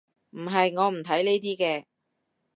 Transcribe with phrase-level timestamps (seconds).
[0.31, 1.85] 唔係，我唔睇呢啲嘅